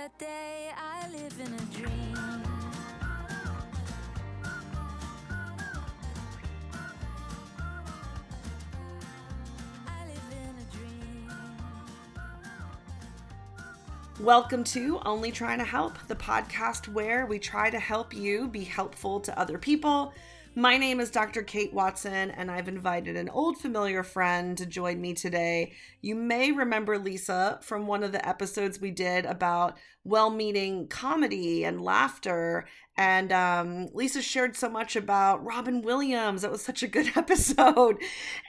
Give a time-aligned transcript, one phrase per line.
[0.00, 2.42] that day I live in a dream.
[14.18, 18.64] Welcome to Only Trying to Help, the podcast where we try to help you be
[18.64, 20.14] helpful to other people.
[20.56, 21.42] My name is Dr.
[21.42, 25.74] Kate Watson, and I've invited an old familiar friend to join me today.
[26.00, 31.64] You may remember Lisa from one of the episodes we did about well meaning comedy
[31.64, 32.66] and laughter.
[32.96, 36.42] And um, Lisa shared so much about Robin Williams.
[36.42, 37.98] That was such a good episode.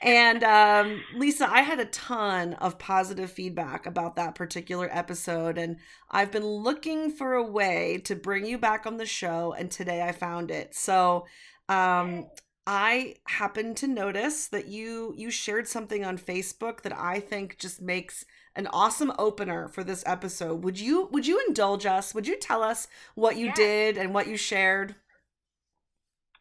[0.02, 5.60] And um, Lisa, I had a ton of positive feedback about that particular episode.
[5.60, 5.78] And
[6.10, 9.54] I've been looking for a way to bring you back on the show.
[9.54, 10.74] And today I found it.
[10.74, 11.28] So,
[11.72, 12.28] um,
[12.68, 17.82] I happened to notice that you you shared something on Facebook that I think just
[17.82, 20.64] makes an awesome opener for this episode.
[20.64, 22.14] Would you would you indulge us?
[22.14, 23.56] Would you tell us what you Yes.
[23.56, 24.96] did and what you shared?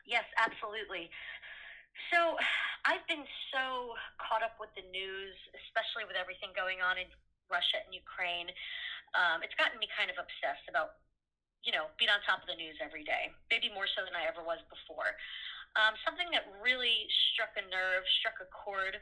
[0.07, 1.11] Yes, absolutely.
[2.11, 2.37] So
[2.87, 7.07] I've been so caught up with the news, especially with everything going on in
[7.51, 8.51] Russia and Ukraine.
[9.15, 10.99] Um, it's gotten me kind of obsessed about,
[11.65, 14.25] you know, being on top of the news every day, maybe more so than I
[14.27, 15.17] ever was before.
[15.79, 18.99] Um, something that really struck a nerve, struck a chord.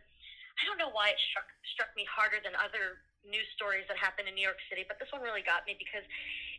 [0.58, 4.26] I don't know why it struck struck me harder than other news stories that happened
[4.28, 6.04] in New York City, but this one really got me because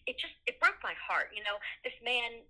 [0.08, 1.30] it just it broke my heart.
[1.36, 2.42] You know, this man,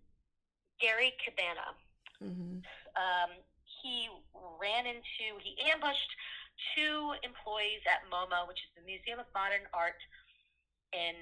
[0.80, 1.74] Gary Cabana,
[2.20, 2.60] Mm-hmm.
[3.00, 3.32] um,
[3.80, 4.12] he
[4.60, 6.12] ran into, he ambushed
[6.76, 9.96] two employees at MoMA, which is the Museum of Modern Art
[10.92, 11.16] in,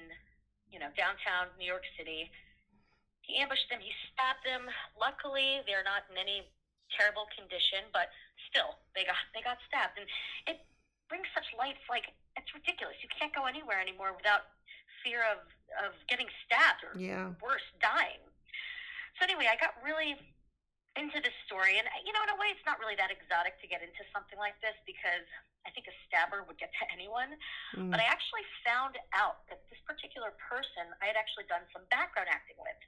[0.70, 2.30] you know, downtown New York City.
[3.22, 3.80] He ambushed them.
[3.80, 4.68] He stabbed them.
[4.96, 6.48] Luckily, they're not in any
[6.96, 8.08] terrible condition, but
[8.48, 10.08] still, they got they got stabbed, and
[10.48, 10.56] it
[11.08, 11.76] brings such light.
[11.76, 12.96] It's like it's ridiculous.
[13.04, 14.48] You can't go anywhere anymore without
[15.04, 15.44] fear of
[15.76, 17.36] of getting stabbed or Yeah.
[17.44, 18.24] worse, dying.
[19.20, 20.16] So anyway, I got really
[20.96, 23.66] into this story, and you know, in a way, it's not really that exotic to
[23.68, 25.26] get into something like this because
[25.68, 27.36] I think a stabber would get to anyone.
[27.76, 27.92] Mm.
[27.92, 32.32] But I actually found out that this particular person I had actually done some background
[32.32, 32.80] acting with.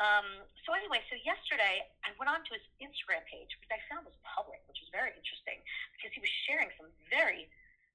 [0.00, 4.08] Um, so anyway, so yesterday I went on to his Instagram page, which I found
[4.08, 5.60] was public, which was very interesting
[5.98, 7.50] because he was sharing some very,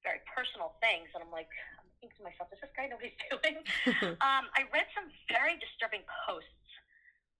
[0.06, 1.50] very personal things, and I'm like,
[1.82, 3.66] I'm thinking to myself, does this guy know what he's doing?
[4.22, 6.54] um, I read some very disturbing posts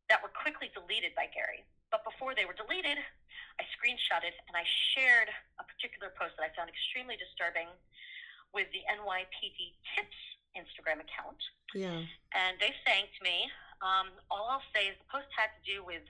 [0.10, 1.62] that were quickly deleted by Gary.
[1.92, 3.00] But before they were deleted,
[3.60, 7.72] I screenshotted and I shared a particular post that I found extremely disturbing
[8.52, 10.20] with the NYPD Tips
[10.58, 11.38] Instagram account.
[11.78, 12.02] yeah.
[12.34, 13.46] And they thanked me.
[13.86, 16.02] Um, all I'll say is the post had to do with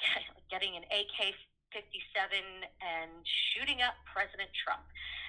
[0.52, 1.36] getting an AK
[1.74, 2.38] 57
[2.80, 3.10] and
[3.52, 4.86] shooting up President Trump.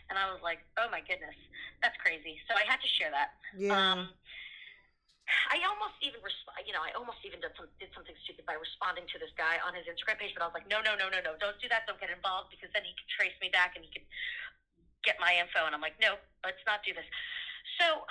[0.08, 1.36] And I was like, oh my goodness,
[1.82, 2.38] that's crazy.
[2.46, 3.36] So I had to share that.
[3.58, 3.74] Yeah.
[3.74, 4.14] Um,
[5.26, 8.54] I almost even, resp- you know, I almost even did, some, did something stupid by
[8.58, 11.10] responding to this guy on his Instagram page, but I was like, no, no, no,
[11.10, 11.90] no, no, don't do that.
[11.90, 14.06] Don't get involved because then he could trace me back and he could
[15.02, 15.66] get my info.
[15.66, 17.06] And I'm like, no, let's not do this.
[17.82, 18.06] So,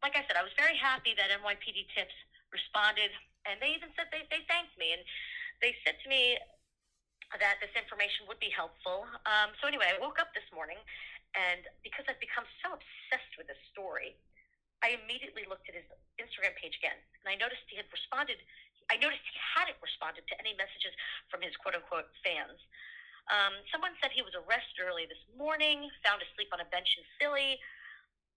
[0.00, 2.16] like I said, I was very happy that NYPD Tips
[2.48, 3.12] responded,
[3.44, 5.02] and they even said they, they thanked me, and
[5.60, 6.40] they said to me
[7.36, 9.04] that this information would be helpful.
[9.28, 10.80] Um, so anyway, I woke up this morning,
[11.36, 14.16] and because I've become so obsessed with this story,
[14.82, 15.86] I immediately looked at his
[16.22, 18.38] Instagram page again, and I noticed he had responded.
[18.88, 20.94] I noticed he hadn't responded to any messages
[21.28, 22.62] from his quote unquote fans.
[23.28, 27.04] Um, someone said he was arrested early this morning, found asleep on a bench in
[27.20, 27.60] Philly.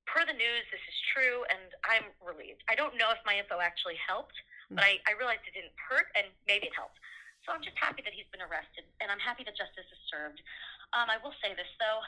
[0.09, 2.65] Per the news, this is true, and I'm relieved.
[2.67, 4.35] I don't know if my info actually helped,
[4.67, 6.99] but I, I realized it didn't hurt, and maybe it helped.
[7.47, 10.43] So I'm just happy that he's been arrested, and I'm happy that justice is served.
[10.91, 12.01] Um, I will say this, though.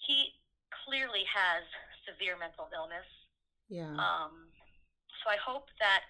[0.00, 0.32] He
[0.86, 1.66] clearly has
[2.06, 3.06] severe mental illness.
[3.68, 3.92] yeah.
[3.98, 4.48] Um,
[5.22, 6.06] so I hope that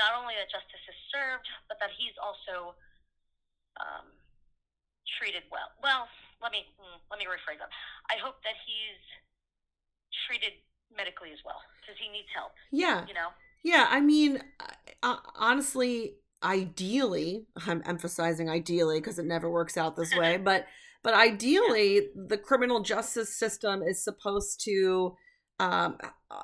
[0.00, 2.74] not only that justice is served, but that he's also
[3.78, 4.08] um,
[5.20, 5.70] treated well.
[5.84, 6.08] Well,
[6.42, 7.70] let me mm, let me rephrase that.
[8.10, 9.02] I hope that he's
[10.26, 10.56] treated
[10.90, 12.52] medically as well because he needs help.
[12.72, 13.06] yeah.
[13.06, 13.30] You know.
[13.64, 14.42] Yeah, I mean,
[15.02, 20.66] uh, honestly, ideally, I'm emphasizing ideally because it never works out this way, but
[21.02, 25.16] but ideally, the criminal justice system is supposed to
[25.60, 25.98] um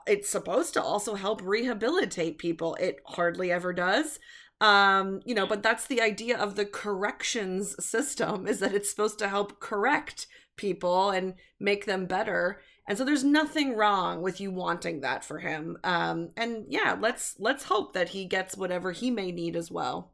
[0.06, 2.76] it's supposed to also help rehabilitate people.
[2.76, 4.18] It hardly ever does.
[4.60, 9.18] Um, you know, but that's the idea of the corrections system is that it's supposed
[9.20, 10.26] to help correct
[10.56, 12.60] people and make them better.
[12.86, 15.78] And so there's nothing wrong with you wanting that for him.
[15.82, 20.12] Um, and yeah, let's let's hope that he gets whatever he may need as well.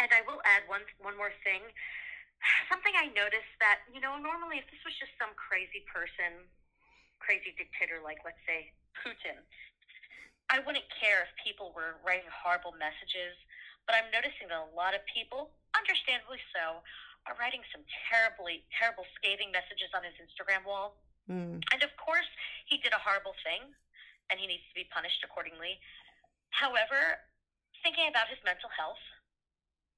[0.00, 1.62] And I will add one one more thing.
[2.68, 6.44] Something I noticed that you know normally if this was just some crazy person,
[7.24, 8.68] crazy dictator like let's say
[9.00, 9.40] Putin.
[10.52, 13.32] I wouldn't care if people were writing horrible messages,
[13.88, 16.84] but I'm noticing that a lot of people, understandably so,
[17.24, 17.80] are writing some
[18.12, 21.00] terribly, terrible, scathing messages on his Instagram wall.
[21.24, 21.64] Mm.
[21.72, 22.28] And of course,
[22.68, 23.72] he did a horrible thing,
[24.28, 25.80] and he needs to be punished accordingly.
[26.52, 27.24] However,
[27.80, 29.00] thinking about his mental health,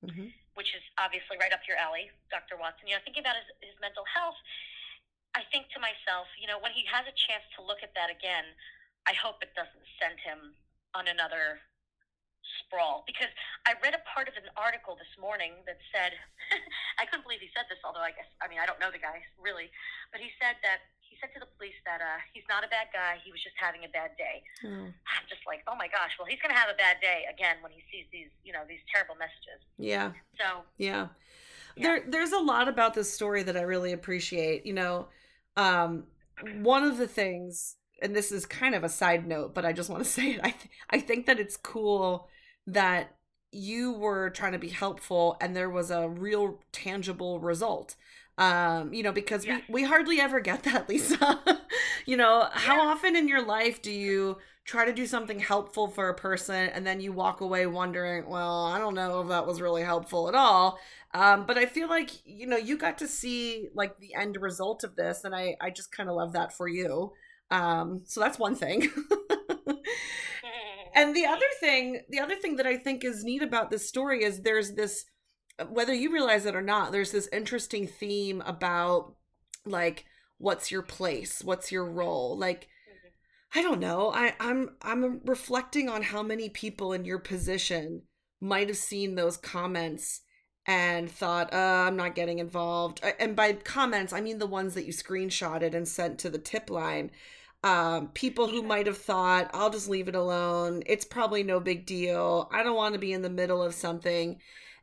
[0.06, 2.56] hmm which is obviously right up your alley, Dr.
[2.56, 4.40] Watson, you know, thinking about his, his mental health,
[5.36, 8.08] I think to myself, you know, when he has a chance to look at that
[8.08, 8.56] again,
[9.04, 10.56] I hope it doesn't send him
[10.96, 11.60] on another
[12.64, 13.04] sprawl.
[13.04, 13.28] Because
[13.68, 16.16] I read a part of an article this morning that said,
[17.00, 19.02] I couldn't believe he said this, although I guess, I mean, I don't know the
[19.02, 19.68] guy really,
[20.08, 22.88] but he said that, he said to the police that uh, he's not a bad
[22.96, 24.40] guy, he was just having a bad day.
[24.64, 27.28] Oh, I'm just like, oh my gosh, well, he's going to have a bad day
[27.28, 29.60] again when he sees these, you know, these terrible messages.
[29.76, 30.16] yeah.
[30.40, 31.12] So, Yeah.
[31.76, 31.84] Yeah.
[31.84, 34.64] There there's a lot about this story that I really appreciate.
[34.64, 35.08] You know,
[35.56, 36.04] um
[36.40, 39.88] one of the things and this is kind of a side note, but I just
[39.88, 40.40] want to say it.
[40.42, 42.28] I th- I think that it's cool
[42.66, 43.16] that
[43.52, 47.96] you were trying to be helpful and there was a real tangible result.
[48.38, 49.60] Um, you know, because Yeah.
[49.68, 51.40] we, we hardly ever get that, Lisa.
[52.04, 52.80] you know, how Yeah.
[52.80, 56.86] often in your life do you try to do something helpful for a person and
[56.86, 60.34] then you walk away wondering, well, I don't know if that was really helpful at
[60.34, 60.78] all.
[61.16, 64.84] Um, but I feel like, you know, you got to see like the end result
[64.84, 67.12] of this, and I, I just kind of love that for you.
[67.50, 68.82] Um, so that's one thing.
[70.94, 74.24] and the other thing, the other thing that I think is neat about this story
[74.24, 75.06] is there's this,
[75.70, 79.14] whether you realize it or not, there's this interesting theme about
[79.64, 80.04] like,
[80.36, 81.40] what's your place?
[81.42, 82.38] What's your role?
[82.38, 82.68] Like,
[83.54, 84.12] I don't know.
[84.12, 88.02] I, I'm I'm reflecting on how many people in your position
[88.38, 90.20] might have seen those comments
[90.66, 93.00] and thought, uh, I'm not getting involved.
[93.20, 96.70] And by comments, I mean the ones that you screenshotted and sent to the tip
[96.70, 97.10] line.
[97.62, 100.82] Um, people who might have thought, I'll just leave it alone.
[100.86, 102.48] It's probably no big deal.
[102.52, 104.40] I don't want to be in the middle of something.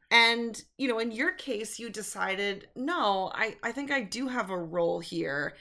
[0.09, 4.49] And, you know, in your case, you decided, no, I, I think I do have
[4.49, 5.55] a role here.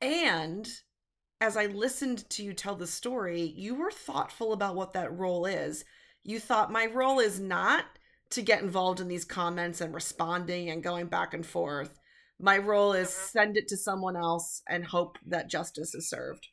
[0.00, 0.68] And
[1.40, 5.46] as I listened to you tell the story, you were thoughtful about what that role
[5.46, 5.84] is.
[6.24, 7.84] You thought, my role is not
[8.32, 11.98] to get involved in these comments and responding and going back and forth.
[12.38, 13.30] My role is Mhm.
[13.32, 16.48] send it to someone else and hope that justice is served.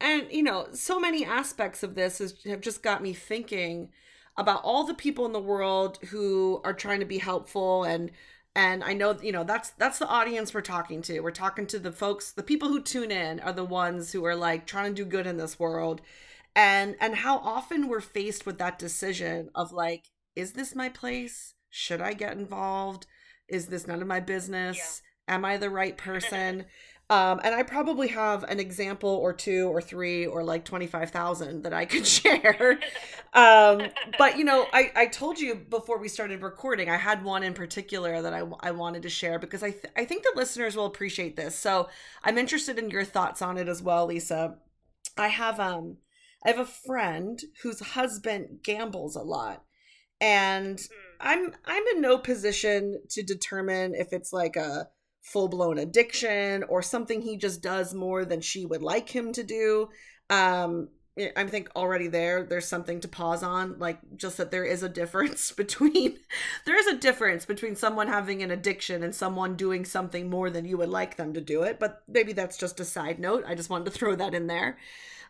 [0.00, 3.90] And, you know, so many aspects of this is, have just got me thinking
[4.36, 8.10] about all the people in the world who are trying to be helpful and
[8.54, 11.20] and I know you know that's that's the audience we're talking to.
[11.20, 14.36] We're talking to the folks, the people who tune in are the ones who are
[14.36, 16.02] like trying to do good in this world.
[16.54, 21.54] And and how often we're faced with that decision of like is this my place?
[21.70, 23.06] Should I get involved?
[23.48, 25.02] Is this none of my business?
[25.28, 26.66] Am I the right person?
[27.10, 31.74] Um, and I probably have an example or two or three or like 25,000 that
[31.74, 32.78] I could share.
[33.34, 33.82] um,
[34.16, 37.52] but you know, I, I told you before we started recording, I had one in
[37.52, 40.86] particular that I, I wanted to share because I, th- I think the listeners will
[40.86, 41.54] appreciate this.
[41.54, 41.90] So
[42.24, 44.56] I'm interested in your thoughts on it as well, Lisa.
[45.18, 45.98] I have, um,
[46.46, 49.64] I have a friend whose husband gambles a lot
[50.22, 50.86] and Hmm.
[51.20, 54.88] I'm I'm in no position to determine if it's like a
[55.22, 59.88] full-blown addiction or something he just does more than she would like him to do.
[60.30, 60.88] Um
[61.36, 64.88] I think already there there's something to pause on like just that there is a
[64.88, 66.18] difference between
[66.64, 70.64] there is a difference between someone having an addiction and someone doing something more than
[70.64, 73.44] you would like them to do it, but maybe that's just a side note.
[73.46, 74.78] I just wanted to throw that in there.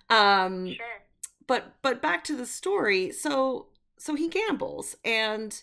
[0.09, 1.03] Um sure.
[1.47, 3.69] but but back to the story so
[4.03, 4.97] so he gambles.
[5.05, 5.63] And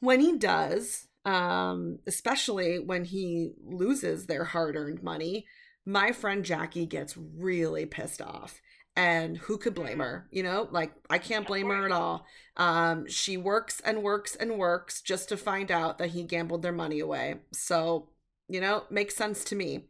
[0.00, 5.44] when he does um especially when he loses their hard-earned money
[5.84, 8.62] my friend jackie gets really pissed off.
[8.96, 10.26] And who could blame her?
[10.30, 12.24] You know like i can't blame her at all.
[12.56, 16.72] Um she works and works and works just to find out that he gambled their
[16.72, 17.40] money away.
[17.52, 18.08] So
[18.48, 19.84] you know makes sense to me.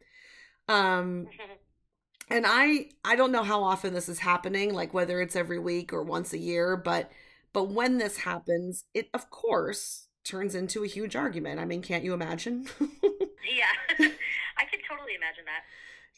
[0.67, 1.29] Um
[2.31, 5.93] and i i don't know how often this is happening like whether it's every week
[5.93, 7.11] or once a year but
[7.53, 12.05] but when this happens it of course turns into a huge argument i mean can't
[12.05, 13.73] you imagine yeah.
[14.59, 15.63] I could totally imagine that.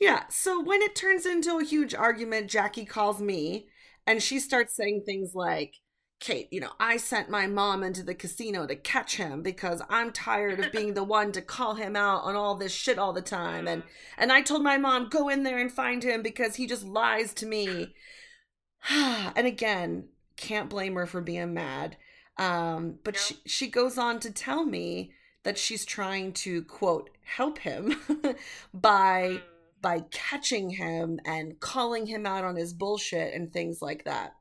[0.00, 3.68] yeah so when it turns into a huge argument jackie calls me
[4.06, 5.76] and she starts saying things like
[6.22, 10.12] Kate, you know, I sent my mom into the casino to catch him because I'm
[10.12, 13.20] tired of being the one to call him out on all this shit all the
[13.20, 13.66] time.
[13.66, 14.22] And mm-hmm.
[14.22, 17.34] and I told my mom, go in there and find him because he just lies
[17.34, 17.96] to me.
[18.88, 20.10] and again,
[20.42, 21.96] can't blame her for being mad.
[22.38, 25.12] Um, but she, she goes on to tell me
[25.44, 27.96] that she's trying to, quote, help him
[28.74, 29.42] by Mm.
[29.80, 34.32] by catching him and calling him out on his bullshit and things like that.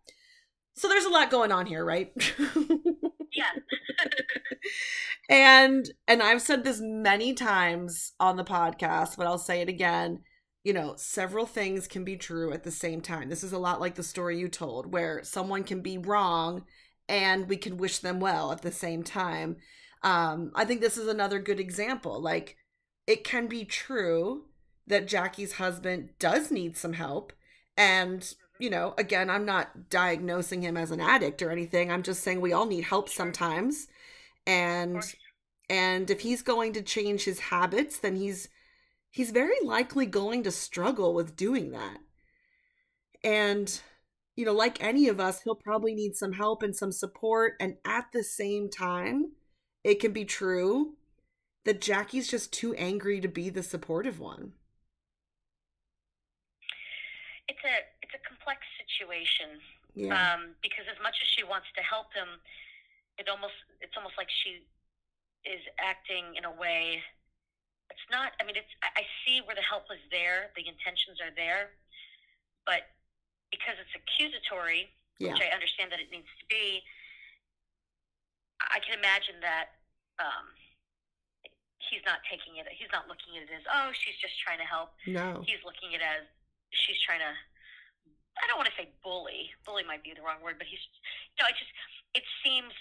[0.75, 2.11] So there's a lot going on here, right?
[3.33, 3.53] Yeah.
[5.29, 10.19] and and I've said this many times on the podcast, but I'll say it again.
[10.63, 13.29] You know, several things can be true at the same time.
[13.29, 16.65] This is a lot like the story you told, where someone can be wrong
[17.09, 19.57] and we can wish them well at the same time.
[20.03, 22.21] Um, I think this is another good example.
[22.21, 22.57] Like,
[23.07, 24.45] it can be true
[24.87, 27.33] that Jackie's husband does need some help.
[27.75, 31.91] And, you know, again, I'm not diagnosing him as an addict or anything.
[31.91, 33.87] I'm just saying we all need help sometimes.
[34.45, 35.01] And
[35.69, 38.49] and if he's going to change his habits, then he's
[39.11, 41.97] he's very likely going to struggle with doing that.
[43.23, 43.79] And
[44.35, 47.75] you know, like any of us, he'll probably need some help and some support and
[47.85, 49.33] at the same time,
[49.83, 50.93] it can be true
[51.65, 54.53] that Jackie's just too angry to be the supportive one.
[57.47, 59.59] It's a it's a complex situation.
[59.93, 60.15] Yeah.
[60.15, 62.39] um, because as much as she wants to help him,
[63.19, 64.63] it almost it's almost like she
[65.43, 67.03] is acting in a way.
[67.91, 68.33] It's not.
[68.39, 68.71] I mean, it's.
[68.81, 71.75] I I see where the help is there, the intentions are there,
[72.63, 72.87] but
[73.51, 74.87] because it's accusatory,
[75.19, 75.35] yeah.
[75.35, 76.79] which I understand that it needs to be,
[78.63, 79.75] I can imagine that
[80.23, 80.55] um,
[81.91, 82.65] he's not taking it.
[82.71, 84.95] He's not looking at it as, oh, she's just trying to help.
[85.03, 85.43] No.
[85.43, 86.25] He's looking at it as
[86.71, 87.35] she's trying to.
[88.39, 89.51] I don't want to say bully.
[89.67, 90.81] Bully might be the wrong word, but he's.
[91.35, 91.73] You know, it just
[92.15, 92.71] it seems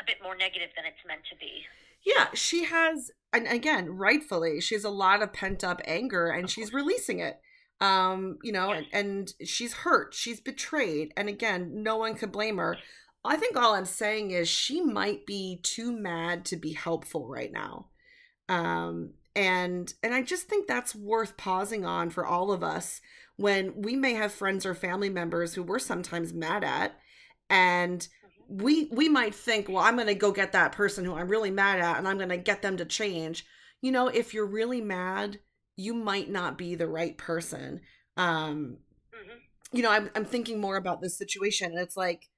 [0.00, 1.64] a bit more negative than it's meant to be.
[2.04, 6.50] Yeah, she has and again, rightfully, she has a lot of pent up anger and
[6.50, 7.40] she's releasing it.
[7.80, 12.56] Um, you know, and, and she's hurt, she's betrayed, and again, no one could blame
[12.56, 12.78] her.
[13.22, 17.52] I think all I'm saying is she might be too mad to be helpful right
[17.52, 17.88] now.
[18.48, 23.00] Um, and and I just think that's worth pausing on for all of us
[23.36, 26.98] when we may have friends or family members who we're sometimes mad at
[27.50, 28.08] and
[28.48, 31.50] we we might think well i'm going to go get that person who i'm really
[31.50, 33.44] mad at and i'm going to get them to change.
[33.82, 35.40] You know if you're really mad
[35.76, 37.80] you might not be the right person.
[38.16, 38.78] Um
[39.12, 39.38] hmm
[39.72, 42.28] you know i'm, I'm thinking more about this situation and it's like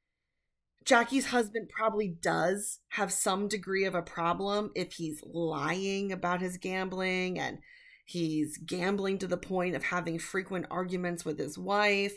[0.84, 6.56] jackie's husband probably does have some degree of a problem if he's lying about his
[6.56, 7.58] gambling and
[8.06, 12.14] he's gambling to the point of having frequent arguments with his wife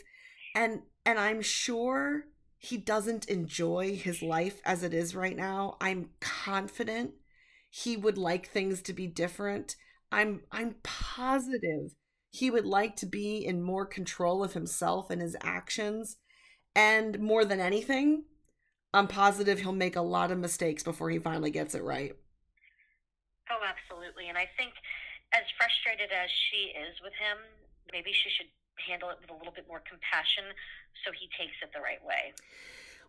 [0.56, 2.26] and and i'm sure
[2.64, 7.12] he doesn't enjoy his life as it is right now i'm confident
[7.74, 9.78] he would like things to be different.
[10.12, 11.96] I'm i'm positive
[12.30, 16.18] he would like to be in more control of himself and his actions.
[16.76, 18.26] And more than anything
[18.94, 22.14] i'm positive he'll make a lot of mistakes before he finally gets it right.
[23.50, 24.30] Oh, absolutely.
[24.30, 24.72] And I think,
[25.36, 27.36] as frustrated as she is with him,
[27.92, 28.48] maybe she should
[28.80, 30.56] handle it with a little bit more compassion,
[31.06, 32.34] so he takes it the right way.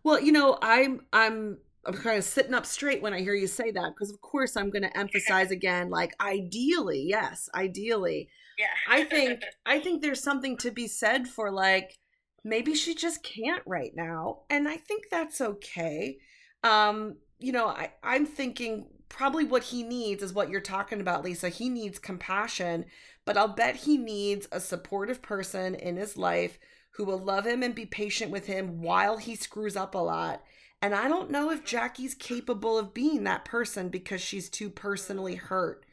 [0.03, 3.47] Well, you know, I'm I'm I'm kind of sitting up straight when I hear you
[3.47, 8.29] say that because of course I'm going to emphasize again like ideally, yes, ideally.
[8.57, 8.67] Yeah.
[8.87, 11.97] I think I think there's something to be said for like
[12.43, 16.17] maybe she just can't right now and I think that's okay.
[16.63, 21.23] Um, you know, I I'm thinking probably what he needs is what you're talking about,
[21.23, 21.49] Lisa.
[21.49, 22.85] He needs compassion,
[23.25, 26.57] but I'll bet he needs a supportive person in his life
[26.95, 30.43] who will love him and be patient with him while he screws up a lot.
[30.81, 35.35] And I don't know if Jackie's capable of being that person because she's too personally
[35.35, 35.85] hurt.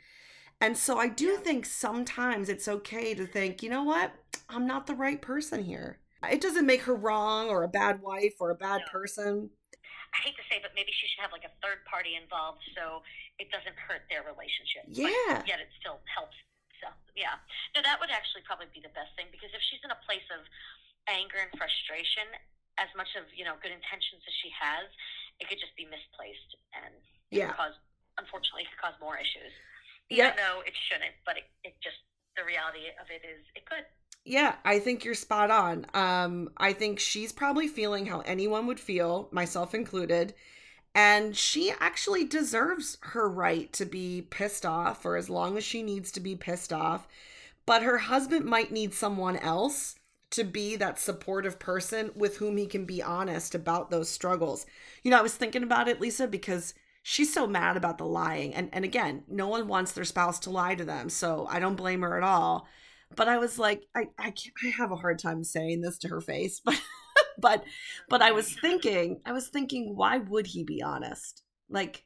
[0.61, 4.13] And so I do think sometimes it's okay to think, you know what?
[4.51, 6.01] I'm not the right person here.
[6.29, 8.93] It doesn't make her wrong or a bad wife or a bad No.
[8.93, 9.51] person.
[10.13, 13.01] I hate to say, but maybe she should have like a third party involved so
[13.39, 14.85] it doesn't hurt their relationship.
[14.91, 15.41] Yeah.
[15.41, 16.37] But yet it still helps.
[16.83, 17.39] So, yeah.
[17.73, 20.27] No, that would actually probably be the best thing because if she's in a place
[20.35, 20.45] of
[21.09, 22.27] anger and frustration,
[22.79, 24.89] as much of, you know, good intentions as she has,
[25.41, 26.95] it could just be misplaced and
[27.31, 27.53] Yeah.
[27.53, 27.77] cause,
[28.19, 29.53] unfortunately, it could cause more issues.
[30.09, 30.33] Yeah.
[30.33, 32.01] Even though it shouldn't, but it, it just,
[32.37, 33.85] the reality of it is it could.
[34.25, 35.87] Yeah, I think you're spot on.
[35.95, 40.35] Um, I think she's probably feeling how anyone would feel, myself included.
[40.95, 45.83] And she actually deserves her right to be pissed off for as long as she
[45.83, 47.07] needs to be pissed off.
[47.65, 49.95] But her husband might need someone else
[50.31, 54.67] to be that supportive person with whom he can be honest about those struggles.
[55.03, 58.55] You know, I was thinking about it, Lisa, because she's so mad about the lying.
[58.55, 61.77] And and again, no one wants their spouse to lie to them, so I don't
[61.77, 62.67] blame her at all
[63.17, 64.33] but I was like, I I,
[64.65, 66.81] I have a hard time saying this to her face, but
[67.39, 67.65] but
[68.09, 71.43] but I was thinking, I was thinking, why would he be honest?
[71.69, 72.05] Like,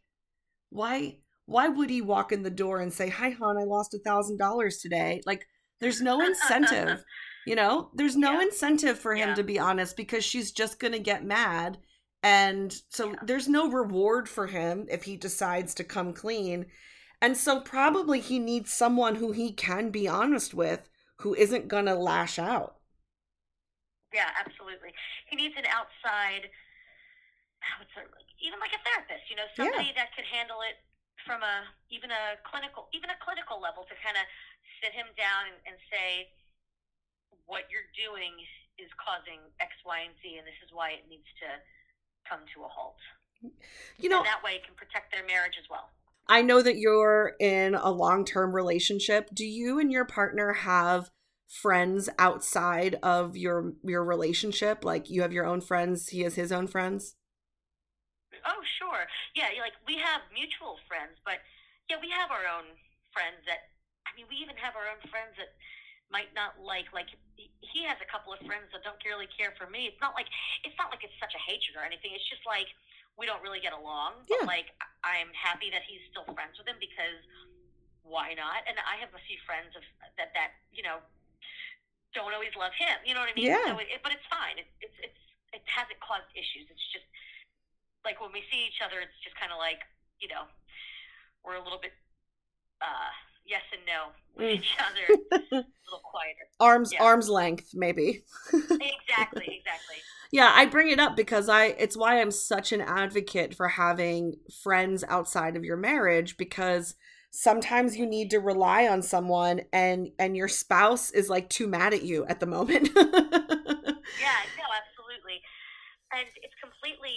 [0.70, 3.98] why why would he walk in the door and say, "Hi, hon, I lost a
[3.98, 5.20] thousand dollars today"?
[5.26, 5.46] Like,
[5.80, 7.04] There's no incentive.
[7.44, 8.40] You know, there's no Yeah.
[8.40, 9.34] incentive for him Yeah.
[9.34, 11.78] to be honest because she's just going to get mad.
[12.22, 13.22] And so Yeah.
[13.22, 16.66] there's no reward for him if he decides to come clean.
[17.20, 21.86] And so probably he needs someone who he can be honest with who isn't going
[21.86, 22.76] to lash out.
[24.12, 24.94] Yeah, absolutely.
[25.26, 26.50] He needs an outside,
[28.40, 30.78] even like a therapist, you know, somebody that could handle it
[31.24, 34.24] from a even a clinical even a clinical level to kind of
[34.82, 36.28] sit him down and, and say
[37.46, 38.32] what you're doing
[38.78, 41.48] is causing X, Y, and Z, and this is why it needs to
[42.28, 42.98] come to a halt.
[43.98, 45.90] You know, and that way it can protect their marriage as well.
[46.26, 49.28] I know that you're in a long-term relationship.
[49.34, 51.10] Do you and your partner have
[51.46, 54.84] friends outside of your your relationship?
[54.84, 57.16] Like you have your own friends, he has his own friends?
[58.46, 59.06] Oh, sure.
[59.36, 61.44] Yeah, like we have mutual friends, but
[61.88, 62.64] yeah, we have our own
[63.12, 63.70] friends that.
[64.04, 65.58] I mean, we even have our own friends that
[66.14, 66.86] might not like.
[66.94, 69.90] Like he- has a couple of friends that don't really care for me.
[69.90, 70.30] It's not like
[70.62, 72.14] it's not like it's such a hatred or anything.
[72.14, 72.70] It's just like
[73.18, 74.22] we don't really get along.
[74.30, 74.46] Yeah.
[74.46, 74.68] But like
[75.02, 77.18] I'm happy that he's still friends with him because
[78.06, 78.62] why not?
[78.70, 79.82] And I have a few friends of
[80.16, 81.02] that that you know
[82.14, 82.94] don't always love him.
[83.02, 83.50] You know what I mean?
[83.50, 83.74] Yeah.
[83.74, 84.56] So it, but it's fine.
[84.56, 86.70] It, it's it's it hasn't caused issues.
[86.70, 87.06] It's just
[88.06, 89.82] like when we see each other, it's just kind of like
[90.22, 90.46] you know
[91.42, 91.92] we're a little bit
[92.80, 93.12] uh
[93.46, 94.54] yes and no with Mm.
[94.58, 96.48] each other, a little quieter.
[96.60, 97.02] Arms Yeah.
[97.04, 98.24] arms length maybe.
[98.52, 99.96] Exactly, exactly.
[100.32, 104.34] Yeah, I bring it up because I it's why I'm such an advocate for having
[104.62, 106.96] friends outside of your marriage because
[107.30, 111.94] sometimes you need to rely on someone and and your spouse is like too mad
[111.94, 112.88] at you at the moment.
[114.18, 115.42] Yeah, no, absolutely.
[116.12, 117.16] And it's completely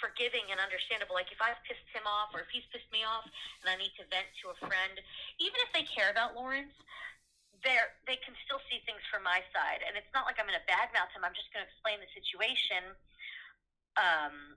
[0.00, 1.14] forgiving and understandable.
[1.14, 3.28] Like if I've pissed him off or if he's pissed me off
[3.62, 4.96] and I need to vent to a friend,
[5.38, 6.74] even if they care about Lawrence,
[7.60, 9.84] they're they can still see things from my side.
[9.84, 12.82] And it's not like I'm gonna badmouth him, I'm just gonna explain the situation.
[14.00, 14.56] Um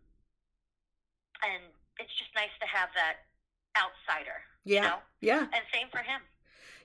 [1.44, 3.28] and it's just nice to have that
[3.76, 4.42] outsider.
[4.64, 4.88] You yeah.
[4.88, 5.00] know?
[5.20, 5.44] Yeah.
[5.52, 6.24] And same for him.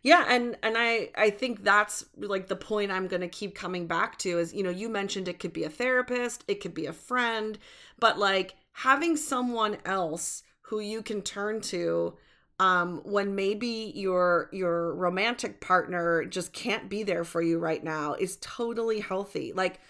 [0.03, 3.87] Yeah, and and I I think that's like the point I'm going to keep coming
[3.87, 6.87] back to is you know you mentioned it could be a therapist, it could be
[6.87, 7.59] a friend,
[7.99, 12.15] but like having someone else who you can turn to
[12.61, 18.15] um when maybe your your romantic partner just can't be there for you right now
[18.15, 19.53] is totally healthy.
[19.53, 19.81] Like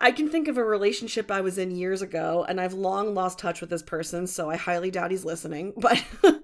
[0.00, 3.38] I can think of a relationship I was in years ago and I've long lost
[3.38, 6.02] touch with this person, so I highly doubt he's listening, but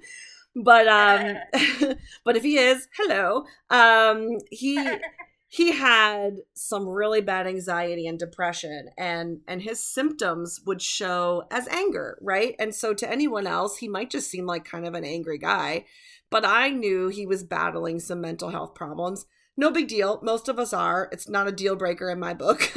[0.56, 1.36] but um
[2.24, 3.44] but if he is, hello.
[3.70, 4.78] Um he
[5.48, 11.68] he had some really bad anxiety and depression and and his symptoms would show as
[11.68, 12.54] anger, right?
[12.58, 15.84] And so to anyone else, he might just seem like kind of an angry guy,
[16.30, 19.26] but I knew he was battling some mental health problems.
[19.56, 20.18] No big deal.
[20.22, 21.08] Most of us are.
[21.12, 22.72] It's not a deal breaker in my book.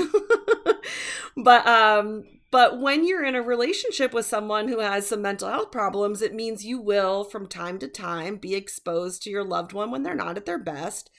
[1.36, 5.72] but um but when you're in a relationship with someone who has some mental health
[5.72, 9.92] problems, it means you will, from time to time, be exposed to your loved one
[9.92, 11.10] when they're not at their best.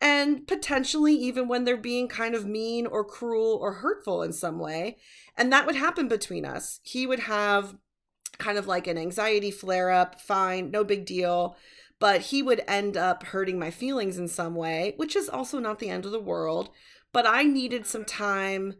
[0.00, 4.58] And potentially even when they're being kind of mean or cruel or hurtful in some
[4.58, 4.98] way.
[5.36, 6.80] And that would happen between us.
[6.82, 7.76] He would have
[8.38, 11.56] kind of like an anxiety flare up, fine, no big deal.
[11.98, 15.78] But he would end up hurting my feelings in some way, which is also not
[15.78, 16.68] the end of the world.
[17.14, 18.74] But I needed some time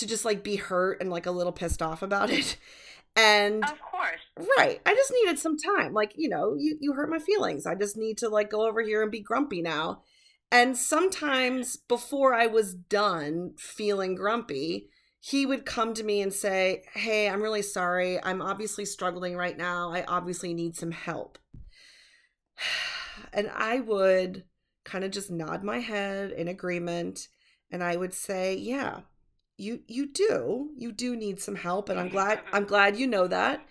[0.00, 2.56] to just like be hurt and like a little pissed off about it.
[3.16, 4.20] And Of course.
[4.38, 5.92] right, I just needed some time.
[5.92, 7.66] Like, you know, you you hurt my feelings.
[7.66, 10.02] I just need to like go over here and be grumpy now.
[10.52, 14.88] And sometimes before I was done feeling grumpy,
[15.20, 18.22] he would come to me and say, "Hey, I'm really sorry.
[18.22, 19.92] I'm obviously struggling right now.
[19.92, 21.38] I obviously need some help."
[23.32, 24.44] And I would
[24.84, 27.28] kind of just nod my head in agreement
[27.70, 29.00] and I would say, "Yeah,
[29.60, 30.70] you you do.
[30.76, 32.14] You do need some help and I'm mm-hmm.
[32.14, 32.56] glad uh-huh.
[32.56, 33.64] I'm glad you know that.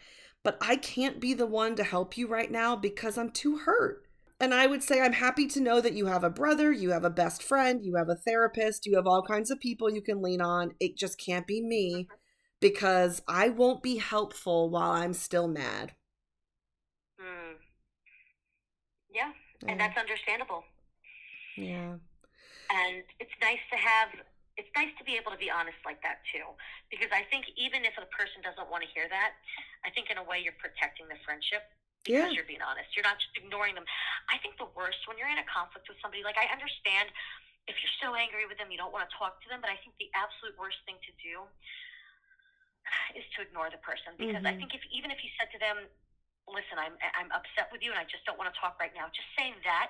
[0.43, 4.03] But I can't be the one to help you right now because I'm too hurt."
[4.41, 7.03] And I would say, I'm happy to know that you have a brother, you have
[7.03, 10.21] a best friend, you have a therapist, you have all kinds of people you can
[10.21, 10.75] lean on.
[10.79, 12.15] It just can't be me uh-huh.
[12.61, 15.93] because I won't be helpful while I'm still mad.
[17.19, 17.55] Mm.
[19.13, 19.71] Yeah, Yeah.
[19.71, 20.63] and that's understandable.
[21.57, 21.95] Yeah.
[22.71, 24.09] and it's nice to have
[24.59, 26.43] it's nice to be able to be honest like that too
[26.91, 29.31] because i think even if a person doesn't want to hear that
[29.87, 31.63] i think in a way you're protecting the friendship
[32.03, 32.35] because Yeah.
[32.35, 33.87] you're being honest you're not just ignoring them
[34.27, 37.07] i think the worst when you're in a conflict with somebody like i understand
[37.71, 39.77] if you're so angry with them you don't want to talk to them but i
[39.79, 41.47] think the absolute worst thing to do
[43.15, 44.59] is to ignore the person because i Mhm.
[44.59, 45.87] think if even if you said to them
[46.49, 49.07] listen i'm i'm upset with you and i just don't want to talk right now
[49.13, 49.87] just saying that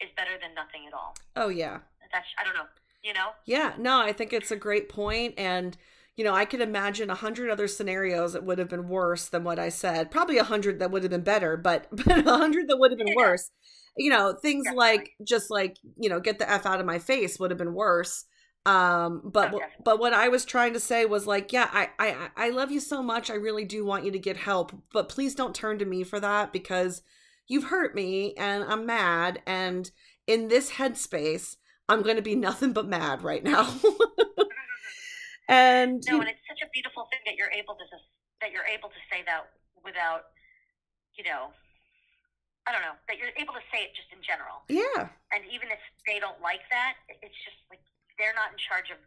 [0.00, 1.14] is better than nothing at all.
[1.36, 1.80] Oh yeah.
[2.10, 2.66] That's I don't know.
[3.02, 3.32] You know.
[3.46, 5.76] Yeah, no, I think it's a great point and
[6.16, 9.42] you know, I could imagine a hundred other scenarios that would have been worse than
[9.42, 10.10] what I said.
[10.10, 12.98] Probably a hundred that would have been better, but but a hundred that would have
[12.98, 13.14] been Yeah.
[13.14, 13.50] worse.
[13.96, 14.76] You know, things Definitely.
[14.76, 17.74] like just like you know, get the f out of my face would have been
[17.74, 18.24] worse.
[18.66, 22.28] Um, but Oh, but what I was trying to say was like, yeah, I I
[22.36, 23.30] I love you so much.
[23.30, 26.20] I really do want you to get help, but please don't turn to me for
[26.20, 27.02] that because
[27.48, 29.40] you've hurt me and I'm mad.
[29.46, 29.90] And
[30.26, 31.56] in this headspace,
[31.90, 33.66] I'm going to be nothing but mad right now.
[35.48, 38.06] and No, and it's such a beautiful thing that you're able to just,
[38.40, 39.50] that you're able to say that
[39.82, 40.30] without,
[41.18, 41.50] you know,
[42.68, 44.62] I don't know, that you're able to say it just in general.
[44.70, 47.82] yeah, And even if they don't like that, it's just like
[48.14, 49.00] they're not in charge of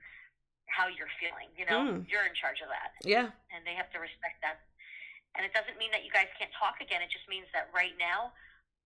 [0.68, 1.48] how you're feeling.
[1.56, 2.04] You know, Mm.
[2.12, 4.60] you're in charge of that, yeah, and they have to respect that.
[5.38, 7.00] And it doesn't mean that you guys can't talk again.
[7.02, 8.34] It just means that right now,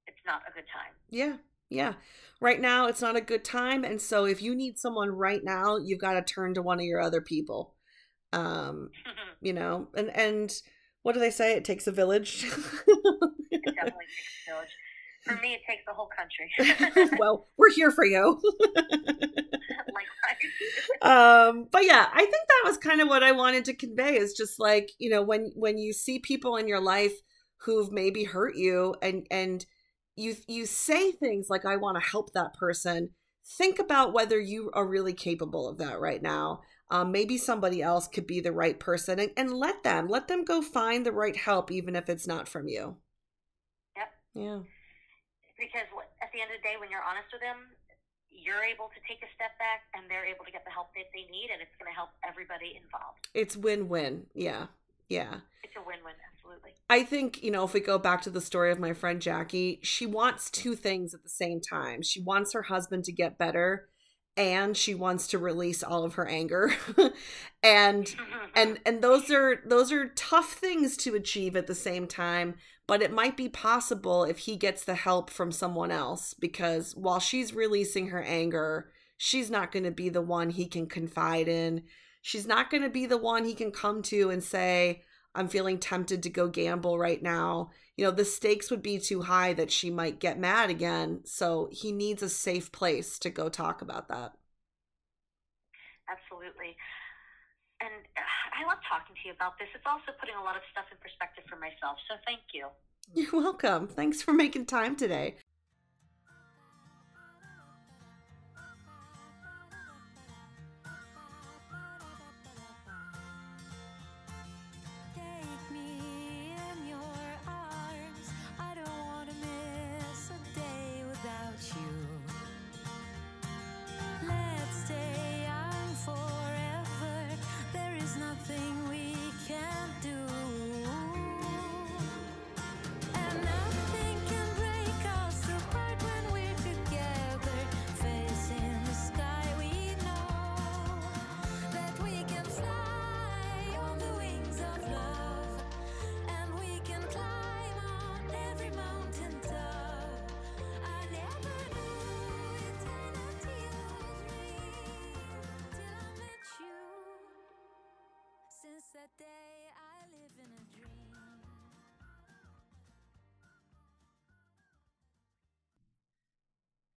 [0.05, 0.93] it's not a good time.
[1.09, 1.93] yeah, yeah.
[2.39, 3.83] Right now, it's not a good time.
[3.83, 6.85] And so, if you need someone right now, you've got to turn to one of
[6.85, 7.73] your other people.
[8.33, 8.89] Um,
[9.41, 10.53] you know, and and
[11.03, 11.53] what do they say?
[11.53, 12.43] It takes a village.
[12.43, 14.69] it definitely takes a village.
[15.25, 17.15] For me, it takes the whole country.
[17.19, 18.39] well, we're here for you.
[21.01, 24.33] Um but yeah i think that was kind of what i wanted to convey is
[24.33, 27.13] just like you know when when you see people in your life
[27.57, 29.65] who've maybe hurt you and and
[30.17, 33.11] you you say things like i want to help that person.
[33.57, 36.61] Think about whether you are really capable of that right now.
[36.91, 40.43] Um, maybe somebody else could be the right person and, and let them let them
[40.43, 42.97] go find the right help even if it's not from you.
[43.95, 44.09] Yep.
[44.35, 44.59] yeah.
[45.55, 45.87] Because
[46.21, 47.71] at the end of the day, when you're honest with them,
[48.29, 51.09] you're able to take a step back, and they're able to get the help that
[51.11, 53.25] they need, and it's going to help everybody involved.
[53.33, 54.27] it's win-win.
[54.35, 54.67] Yeah
[55.09, 56.71] yeah It's a win-win, absolutely.
[56.89, 59.79] I think, you know, if we go back to the story of my friend Jackie,
[59.83, 62.01] she wants two things at the same time.
[62.01, 63.87] She wants her husband to get better
[64.37, 66.71] and she wants to release all of her anger.
[67.63, 68.45] and mm-hmm, mm-hmm.
[68.55, 73.01] and and those are those are tough things to achieve at the same time, but
[73.01, 77.53] it might be possible if he gets the help from someone else because while she's
[77.53, 81.83] releasing her anger, she's not going to be the one he can confide in.
[82.27, 85.01] She's not going to be the one he can come to and say,
[85.33, 87.69] I'm feeling tempted to go gamble right now.
[87.95, 91.21] You know, the stakes would be too high that she might get mad again.
[91.23, 94.33] So he needs a safe place to go talk about that.
[96.11, 96.75] absolutely.
[97.79, 99.69] And uh, I love talking to you about this.
[99.73, 101.95] It's also putting a lot of stuff in perspective for myself.
[102.11, 102.67] So thank you.
[103.15, 103.87] You're welcome.
[103.87, 105.37] Thanks for making time today.